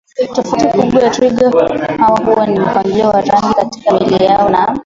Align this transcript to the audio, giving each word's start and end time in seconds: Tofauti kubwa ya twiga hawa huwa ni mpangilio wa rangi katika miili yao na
Tofauti 0.35 0.65
kubwa 0.67 1.03
ya 1.03 1.09
twiga 1.09 1.51
hawa 1.97 2.19
huwa 2.25 2.47
ni 2.47 2.59
mpangilio 2.59 3.07
wa 3.09 3.21
rangi 3.21 3.53
katika 3.53 3.99
miili 3.99 4.25
yao 4.25 4.49
na 4.49 4.77